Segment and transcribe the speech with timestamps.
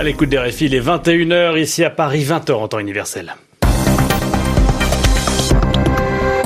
[0.00, 3.34] À l'écoute des RFI, il est 21h ici à Paris, 20h en temps universel.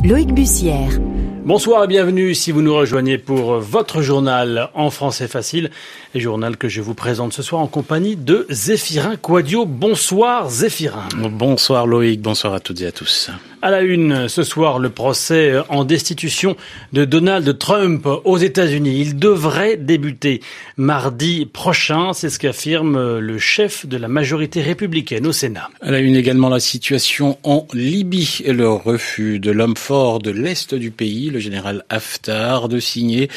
[0.03, 0.99] Loïc Bussière.
[1.45, 5.71] Bonsoir et bienvenue si vous nous rejoignez pour votre journal en français facile,
[6.17, 9.67] et journal que je vous présente ce soir en compagnie de Zéphirin Quadio.
[9.67, 11.09] Bonsoir Zéphirin.
[11.17, 13.31] Bonsoir Loïc, bonsoir à toutes et à tous.
[13.65, 16.55] À la une, ce soir, le procès en destitution
[16.93, 19.01] de Donald Trump aux États-Unis.
[19.01, 20.43] Il devrait débuter
[20.77, 25.71] mardi prochain, c'est ce qu'affirme le chef de la majorité républicaine au Sénat.
[25.81, 30.31] À la une également la situation en Libye et le refus de l'homme fort de
[30.31, 33.31] l'Est du pays, le général Haftar, de signer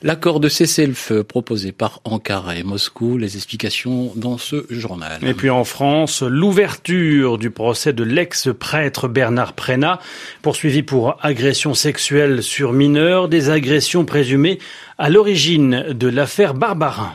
[0.00, 3.18] l'accord de cessez-le-feu proposé par Ankara et Moscou.
[3.18, 5.18] Les explications dans ce journal.
[5.22, 9.73] Et puis en France, l'ouverture du procès de l'ex-prêtre Bernard Pré
[10.42, 14.58] poursuivi pour agression sexuelle sur mineurs, des agressions présumées
[14.98, 17.14] à l'origine de l'affaire Barbarin.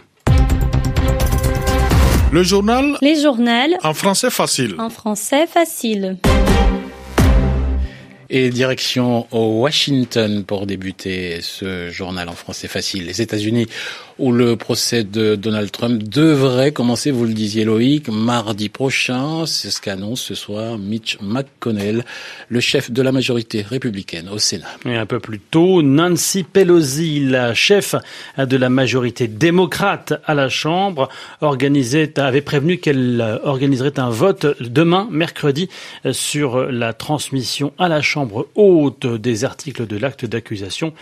[2.32, 3.50] Le journal Les journaux
[3.84, 4.76] en français facile.
[4.78, 6.18] En français facile.
[8.32, 13.08] Et direction au Washington pour débuter ce journal en français facile.
[13.08, 13.66] Les États-Unis
[14.20, 19.46] où le procès de Donald Trump devrait commencer, vous le disiez Loïc, mardi prochain.
[19.46, 22.04] C'est ce qu'annonce ce soir Mitch McConnell,
[22.50, 24.68] le chef de la majorité républicaine au Sénat.
[24.86, 27.96] Et un peu plus tôt, Nancy Pelosi, la chef
[28.38, 31.08] de la majorité démocrate à la Chambre,
[31.40, 35.70] organisait, avait prévenu qu'elle organiserait un vote demain, mercredi,
[36.12, 38.19] sur la transmission à la Chambre
[38.56, 40.94] haute des articles de l'acte d'accusation.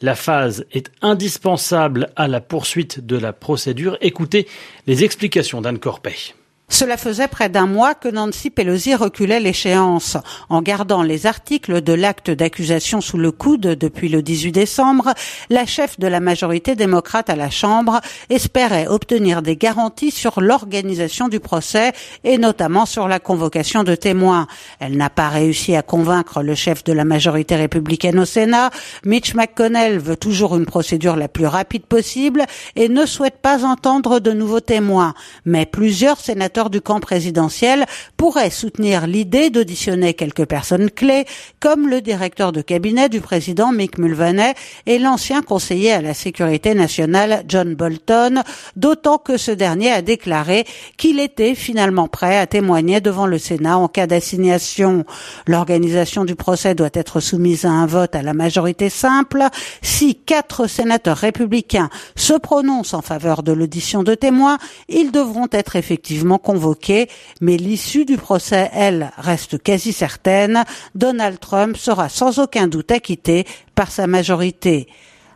[0.00, 3.98] La phase est indispensable à la poursuite de la procédure.
[4.00, 4.46] Écoutez
[4.86, 6.34] les explications d'Anne Corpet.
[6.70, 10.18] Cela faisait près d'un mois que Nancy Pelosi reculait l'échéance.
[10.50, 15.14] En gardant les articles de l'acte d'accusation sous le coude depuis le 18 décembre,
[15.48, 21.28] la chef de la majorité démocrate à la Chambre espérait obtenir des garanties sur l'organisation
[21.28, 24.46] du procès et notamment sur la convocation de témoins.
[24.78, 28.70] Elle n'a pas réussi à convaincre le chef de la majorité républicaine au Sénat.
[29.06, 32.44] Mitch McConnell veut toujours une procédure la plus rapide possible
[32.76, 35.14] et ne souhaite pas entendre de nouveaux témoins.
[35.46, 37.86] Mais plusieurs sénateurs du camp présidentiel
[38.16, 41.24] pourrait soutenir l'idée d'auditionner quelques personnes clés,
[41.60, 44.54] comme le directeur de cabinet du président Mick Mulvaney
[44.86, 48.42] et l'ancien conseiller à la sécurité nationale John Bolton,
[48.74, 53.78] d'autant que ce dernier a déclaré qu'il était finalement prêt à témoigner devant le Sénat
[53.78, 55.04] en cas d'assignation.
[55.46, 59.44] L'organisation du procès doit être soumise à un vote à la majorité simple.
[59.82, 64.58] Si quatre sénateurs républicains se prononcent en faveur de l'audition de témoins,
[64.88, 67.10] ils devront être effectivement convoquée,
[67.42, 70.64] mais l'issue du procès, elle, reste quasi certaine.
[70.94, 73.44] Donald Trump sera sans aucun doute acquitté
[73.74, 74.88] par sa majorité.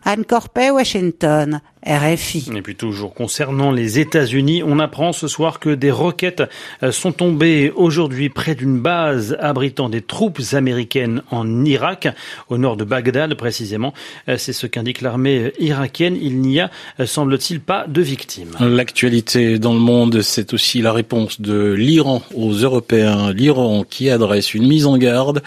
[0.04, 1.60] Anne Corpet, Washington.
[1.86, 2.50] RFI.
[2.54, 6.42] Et puis toujours concernant les États-Unis, on apprend ce soir que des roquettes
[6.82, 12.08] euh, sont tombées aujourd'hui près d'une base abritant des troupes américaines en Irak,
[12.48, 13.92] au nord de Bagdad précisément.
[14.28, 16.16] Euh, c'est ce qu'indique l'armée irakienne.
[16.20, 18.56] Il n'y a, euh, semble-t-il, pas de victimes.
[18.60, 23.32] L'actualité dans le monde, c'est aussi la réponse de l'Iran aux Européens.
[23.32, 25.42] L'Iran qui adresse une mise en garde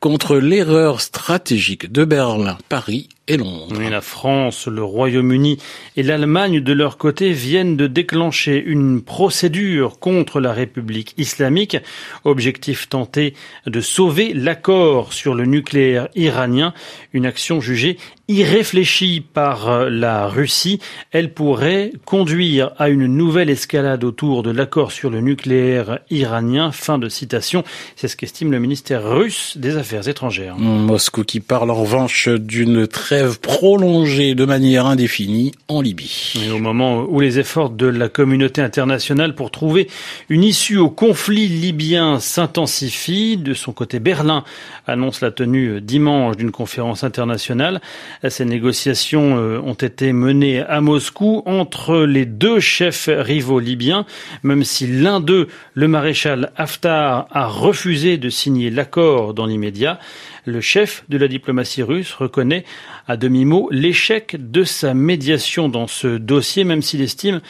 [0.00, 3.80] contre l'erreur stratégique de Berlin, Paris et Londres.
[3.80, 5.58] Et la France, le Royaume-Uni
[5.96, 11.76] et l'Allemagne, de leur côté, viennent de déclencher une procédure contre la République islamique.
[12.24, 13.34] Objectif tenté
[13.66, 16.74] de sauver l'accord sur le nucléaire iranien,
[17.12, 20.80] une action jugée irréfléchie par euh, la Russie.
[21.12, 26.70] Elle pourrait conduire à une nouvelle escalade autour de l'accord sur le nucléaire iranien.
[26.70, 27.64] Fin de citation.
[27.96, 30.56] C'est ce qu'estime le ministère russe des Affaires étrangères.
[30.58, 36.34] Moscou qui parle en revanche d'une trêve prolongée de manière indéfinie en Libye.
[36.46, 39.88] Et au moment où les efforts de la communauté internationale pour trouver
[40.28, 44.44] une issue au conflit libyen s'intensifient, de son côté Berlin
[44.86, 47.80] annonce la tenue dimanche d'une conférence internationale.
[48.26, 54.06] Ces négociations euh, ont été menées à Moscou entre les deux chefs rivaux libyens,
[54.42, 59.98] même si l'un d'eux, le maréchal Haftar, a refusé de signer l'accord dans l'immédiat.
[60.44, 62.64] Le chef de la diplomatie russe reconnaît
[63.06, 67.40] à demi-mot l'échec de sa médiation dans ce dossier, même s'il estime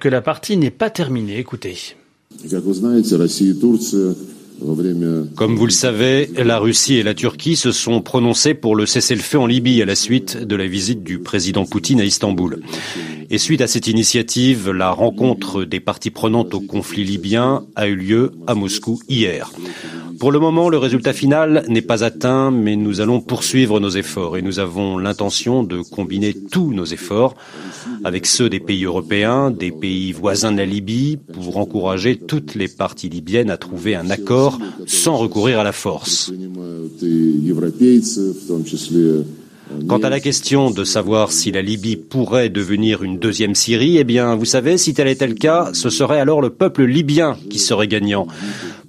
[0.00, 1.38] que la partie n'est pas terminée.
[1.38, 1.94] Écoutez.
[5.36, 9.38] Comme vous le savez, la Russie et la Turquie se sont prononcées pour le cessez-le-feu
[9.38, 12.60] en Libye à la suite de la visite du président Poutine à Istanbul.
[13.32, 17.94] Et suite à cette initiative, la rencontre des parties prenantes au conflit libyen a eu
[17.94, 19.52] lieu à Moscou hier.
[20.18, 24.36] Pour le moment, le résultat final n'est pas atteint, mais nous allons poursuivre nos efforts
[24.36, 27.36] et nous avons l'intention de combiner tous nos efforts
[28.04, 32.68] avec ceux des pays européens, des pays voisins de la Libye, pour encourager toutes les
[32.68, 36.32] parties libyennes à trouver un accord sans recourir à la force.
[39.88, 44.04] Quant à la question de savoir si la Libye pourrait devenir une deuxième Syrie, eh
[44.04, 47.58] bien, vous savez, si tel était le cas, ce serait alors le peuple libyen qui
[47.58, 48.26] serait gagnant.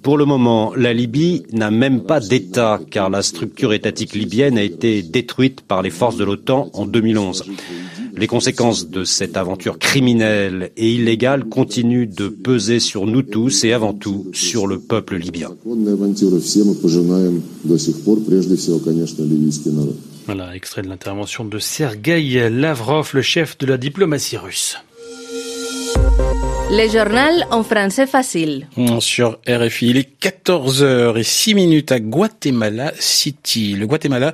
[0.02, 4.64] Pour le moment, la Libye n'a même pas d'État, car la structure étatique libyenne a
[4.64, 7.46] été détruite par les forces de l'OTAN en 2011.
[8.18, 13.74] Les conséquences de cette aventure criminelle et illégale continuent de peser sur nous tous et
[13.74, 15.50] avant tout sur le peuple libyen.
[20.26, 24.78] Voilà, extrait de l'intervention de Sergei Lavrov, le chef de la diplomatie russe.
[26.74, 28.68] Le journal en français facile.
[29.00, 33.76] Sur RFI, il est 14h et 6 minutes à Guatemala City.
[33.76, 34.34] Le Guatemala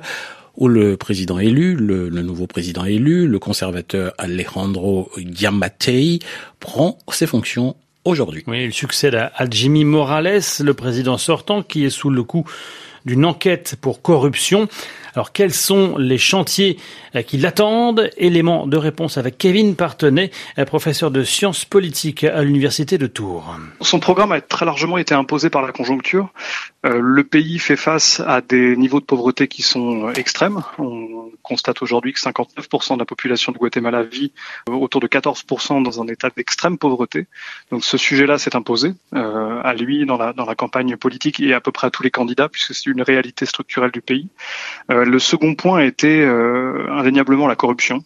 [0.56, 6.18] où le président élu, le, le, nouveau président élu, le conservateur Alejandro Giammattei,
[6.58, 8.42] prend ses fonctions aujourd'hui.
[8.48, 12.44] Oui, il succède à, à Jimmy Morales, le président sortant, qui est sous le coup
[13.04, 14.68] d'une enquête pour corruption.
[15.18, 16.78] Alors quels sont les chantiers
[17.16, 18.08] euh, qui l'attendent?
[18.18, 20.30] Élément de réponse avec Kevin Partenay,
[20.60, 23.56] euh, professeur de sciences politiques à l'université de Tours.
[23.80, 26.28] Son programme a très largement été imposé par la conjoncture.
[26.86, 30.62] Euh, le pays fait face à des niveaux de pauvreté qui sont extrêmes.
[30.78, 34.30] On constate aujourd'hui que 59% de la population de Guatemala vit
[34.68, 37.26] autour de 14% dans un état d'extrême pauvreté.
[37.72, 41.86] Donc ce sujet-là s'est imposé à lui dans la, campagne politique et à peu près
[41.86, 44.28] à tous les candidats puisque c'est une réalité structurelle du pays.
[45.08, 48.04] Le second point était euh, indéniablement la corruption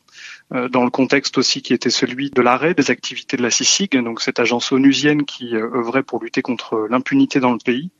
[0.70, 4.20] dans le contexte aussi qui était celui de l'arrêt des activités de la CICIG, donc
[4.20, 7.90] cette agence onusienne qui œuvrait pour lutter contre l'impunité dans le pays.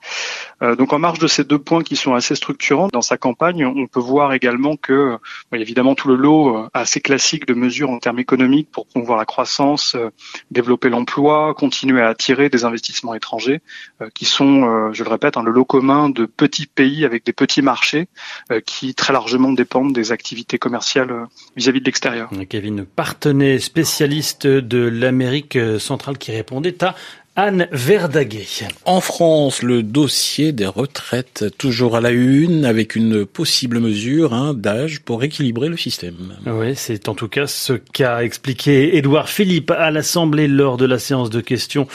[0.61, 3.87] Donc en marge de ces deux points qui sont assez structurants dans sa campagne, on
[3.87, 5.17] peut voir également que
[5.53, 9.97] évidemment tout le lot assez classique de mesures en termes économiques pour promouvoir la croissance,
[10.51, 13.61] développer l'emploi, continuer à attirer des investissements étrangers
[14.15, 18.09] qui sont, je le répète, le lot commun de petits pays avec des petits marchés
[18.67, 21.27] qui très largement dépendent des activités commerciales
[21.57, 22.31] vis-à-vis de l'extérieur.
[22.49, 26.95] Kevin Partenay, spécialiste de l'Amérique centrale qui répondait à
[27.35, 28.69] Anne Verdaguet.
[28.85, 34.53] En France, le dossier des retraites toujours à la une avec une possible mesure hein,
[34.53, 36.37] d'âge pour équilibrer le système.
[36.45, 40.99] Oui, c'est en tout cas ce qu'a expliqué Édouard Philippe à l'Assemblée lors de la
[40.99, 41.89] séance de questions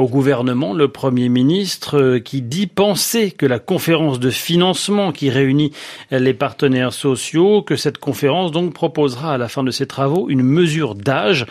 [0.00, 5.72] au gouvernement, le Premier ministre qui dit penser que la conférence de financement qui réunit
[6.10, 10.42] les partenaires sociaux, que cette conférence donc proposera à la fin de ses travaux une
[10.42, 11.46] mesure d'âge.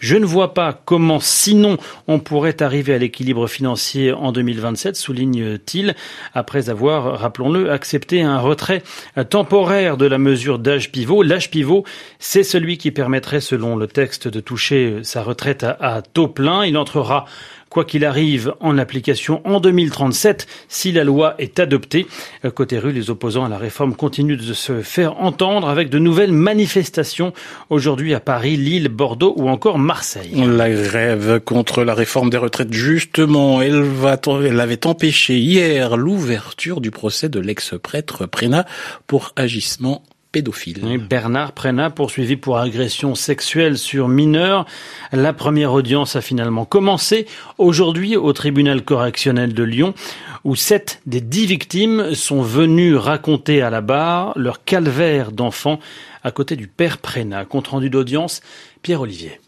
[0.00, 1.78] Je ne vois pas comment sinon
[2.08, 5.94] on pourrait arriver à l'équilibre financier en 2027, souligne-t-il,
[6.34, 8.82] après avoir, rappelons-le, accepté un retrait
[9.30, 11.22] temporaire de la mesure d'âge pivot.
[11.22, 11.84] L'âge pivot,
[12.18, 16.66] c'est celui qui permettrait, selon le texte, de toucher sa retraite à, à taux plein.
[16.66, 17.24] Il entrera
[17.74, 22.06] quoi qu'il arrive en application en 2037 si la loi est adoptée.
[22.54, 26.30] Côté rue, les opposants à la réforme continuent de se faire entendre avec de nouvelles
[26.30, 27.32] manifestations
[27.70, 30.44] aujourd'hui à Paris, Lille, Bordeaux ou encore Marseille.
[30.46, 34.20] La grève contre la réforme des retraites, justement, elle, va,
[34.60, 38.66] avait empêché hier l'ouverture du procès de l'ex-prêtre Prénat
[39.08, 40.04] pour agissement
[40.98, 44.66] Bernard Prénat, poursuivi pour agression sexuelle sur mineurs.
[45.12, 47.26] La première audience a finalement commencé
[47.58, 49.94] aujourd'hui au tribunal correctionnel de Lyon,
[50.44, 55.78] où sept des dix victimes sont venues raconter à la barre leur calvaire d'enfant
[56.22, 57.44] à côté du père Prénat.
[57.44, 58.40] Compte rendu d'audience,
[58.82, 59.40] Pierre Olivier.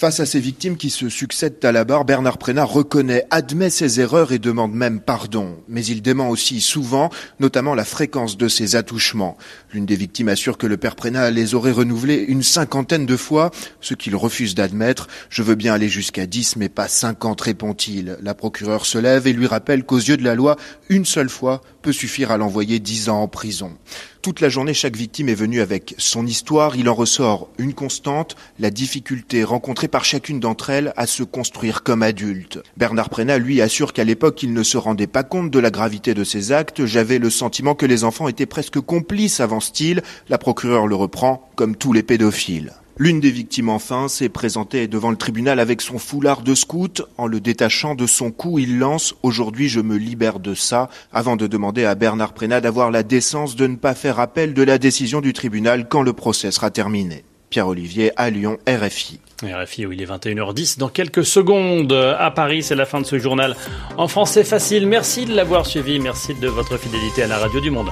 [0.00, 4.00] Face à ces victimes qui se succèdent à la barre, Bernard Prénat reconnaît, admet ses
[4.00, 5.58] erreurs et demande même pardon.
[5.68, 9.36] Mais il dément aussi souvent, notamment la fréquence de ses attouchements.
[9.74, 13.50] L'une des victimes assure que le père Prénat les aurait renouvelés une cinquantaine de fois,
[13.82, 15.06] ce qu'il refuse d'admettre.
[15.28, 18.16] Je veux bien aller jusqu'à dix, mais pas cinquante, répond-il.
[18.22, 20.56] La procureure se lève et lui rappelle qu'aux yeux de la loi,
[20.88, 23.72] une seule fois peut suffire à l'envoyer dix ans en prison.
[24.22, 26.76] Toute la journée, chaque victime est venue avec son histoire.
[26.76, 31.82] Il en ressort une constante, la difficulté rencontrée par chacune d'entre elles à se construire
[31.82, 32.58] comme adulte.
[32.76, 36.12] Bernard Prénat, lui, assure qu'à l'époque, il ne se rendait pas compte de la gravité
[36.12, 36.84] de ses actes.
[36.84, 40.02] J'avais le sentiment que les enfants étaient presque complices, avance-t-il.
[40.28, 42.74] La procureure le reprend, comme tous les pédophiles.
[43.00, 47.00] L'une des victimes enfin s'est présentée devant le tribunal avec son foulard de scout.
[47.16, 51.36] En le détachant de son cou, il lance⁇ Aujourd'hui je me libère de ça⁇ avant
[51.36, 54.76] de demander à Bernard Prénat d'avoir la décence de ne pas faire appel de la
[54.76, 57.24] décision du tribunal quand le procès sera terminé.
[57.48, 59.18] Pierre Olivier à Lyon, RFI.
[59.44, 60.78] RFI où il est 21h10.
[60.78, 63.56] Dans quelques secondes à Paris, c'est la fin de ce journal
[63.96, 64.86] en français facile.
[64.86, 66.00] Merci de l'avoir suivi.
[66.00, 67.88] Merci de votre fidélité à la radio du monde.